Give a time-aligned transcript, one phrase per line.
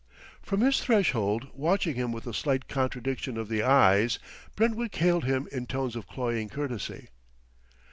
[0.41, 4.17] From his threshold, watching him with a slight contraction of the eyes,
[4.55, 7.09] Brentwick hailed him in tones of cloying courtesy.